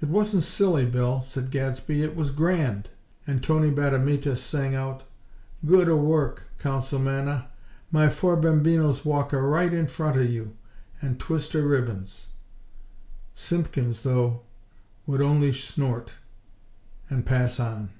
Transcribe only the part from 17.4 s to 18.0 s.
on.